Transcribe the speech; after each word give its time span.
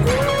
Woo! 0.00 0.31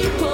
people. 0.00 0.27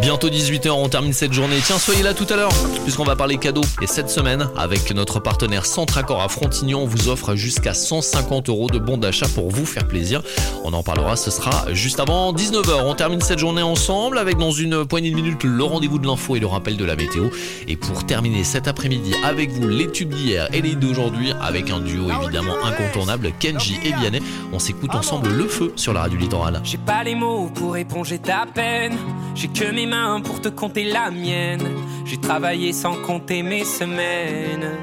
18h, 0.00 0.70
on 0.70 0.88
termine 0.88 1.12
cette 1.12 1.32
journée. 1.32 1.58
Tiens, 1.64 1.78
soyez 1.78 2.02
là 2.02 2.14
tout 2.14 2.26
à 2.30 2.36
l'heure, 2.36 2.52
puisqu'on 2.84 3.04
va 3.04 3.16
parler 3.16 3.36
cadeaux. 3.36 3.64
Et 3.82 3.86
cette 3.86 4.10
semaine, 4.10 4.48
avec 4.56 4.92
notre 4.94 5.20
partenaire 5.20 5.66
Centracor 5.66 6.22
à 6.22 6.28
Frontignan, 6.28 6.80
on 6.80 6.86
vous 6.86 7.08
offre 7.08 7.34
jusqu'à 7.34 7.74
150 7.74 8.48
euros 8.48 8.68
de 8.68 8.78
bons 8.78 8.96
d'achat 8.96 9.26
pour 9.28 9.50
vous 9.50 9.66
faire 9.66 9.86
plaisir. 9.86 10.22
On 10.64 10.72
en 10.72 10.82
parlera, 10.82 11.16
ce 11.16 11.30
sera 11.30 11.72
juste 11.72 12.00
avant 12.00 12.32
19h. 12.32 12.82
On 12.84 12.94
termine 12.94 13.20
cette 13.20 13.38
journée 13.38 13.62
ensemble 13.62 14.18
avec 14.18 14.38
dans 14.38 14.50
une 14.50 14.84
poignée 14.84 15.10
de 15.10 15.16
minutes 15.16 15.44
le 15.44 15.64
rendez-vous 15.64 15.98
de 15.98 16.06
l'info 16.06 16.36
et 16.36 16.40
le 16.40 16.46
rappel 16.46 16.76
de 16.76 16.84
la 16.84 16.96
météo. 16.96 17.28
Et 17.68 17.76
pour 17.76 18.04
terminer 18.06 18.44
cet 18.44 18.68
après-midi 18.68 19.14
avec 19.24 19.50
vous, 19.50 19.68
les 19.68 19.90
tubes 19.90 20.14
d'hier 20.14 20.48
et 20.52 20.62
les 20.62 20.74
d'aujourd'hui, 20.74 21.32
avec 21.42 21.70
un 21.70 21.80
duo 21.80 22.10
évidemment 22.22 22.56
incontournable, 22.64 23.32
Kenji 23.38 23.78
et 23.84 23.92
Vianney. 23.92 24.22
On 24.52 24.58
s'écoute 24.58 24.94
ensemble 24.94 25.28
le 25.28 25.46
feu 25.46 25.72
sur 25.76 25.92
la 25.92 26.00
radio 26.00 26.18
littorale. 26.18 26.60
J'ai 26.64 26.78
pas 26.78 27.04
les 27.04 27.14
mots 27.14 27.50
pour 27.54 27.76
éponger 27.76 28.18
ta 28.18 28.46
peine. 28.52 28.96
J'ai 29.34 29.48
que 29.48 29.70
mes 29.72 29.86
pour 30.22 30.40
te 30.40 30.48
compter 30.48 30.84
la 30.84 31.10
mienne. 31.10 31.66
J'ai 32.04 32.16
travaillé 32.16 32.72
sans 32.72 32.94
compter 32.94 33.42
mes 33.42 33.64
semaines. 33.64 34.76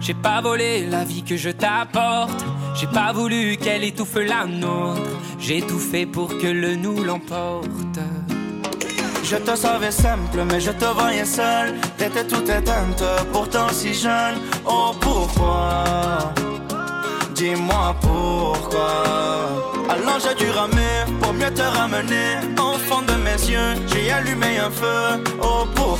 J'ai 0.00 0.14
pas 0.14 0.40
volé 0.42 0.86
la 0.86 1.04
vie 1.04 1.22
que 1.22 1.36
je 1.36 1.50
t'apporte. 1.50 2.44
J'ai 2.74 2.88
pas 2.88 3.12
voulu 3.12 3.56
qu'elle 3.56 3.84
étouffe 3.84 4.16
la 4.16 4.44
nôtre. 4.46 5.00
J'ai 5.38 5.62
tout 5.62 5.78
fait 5.78 6.06
pour 6.06 6.28
que 6.38 6.46
le 6.46 6.76
nous 6.76 7.02
l'emporte. 7.02 7.98
Je 9.24 9.36
te 9.36 9.56
savais 9.56 9.90
simple, 9.90 10.44
mais 10.50 10.60
je 10.60 10.72
te 10.72 10.84
voyais 10.84 11.24
seul. 11.24 11.74
T'étais 11.96 12.26
tout 12.26 12.44
éteinte, 12.50 13.02
pourtant 13.32 13.68
si 13.70 13.94
jeune. 13.94 14.36
Oh 14.66 14.92
pourquoi? 15.00 16.34
Dis-moi 17.34 17.96
pourquoi. 18.02 19.11
Te 21.54 21.62
ramener. 21.62 22.38
Enfant 22.58 23.02
de 23.02 23.14
mes 23.26 23.40
yeux, 23.50 23.74
j'ai 23.88 24.10
allumé 24.10 24.58
un 24.58 24.70
feu. 24.70 25.22
Oh 25.42 25.64
pour 25.74 25.98